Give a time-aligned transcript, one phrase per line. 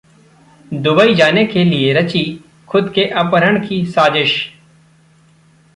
[0.73, 2.23] Dubai जाने के लिए रची
[2.67, 4.53] खुद के अपहरण की साजिश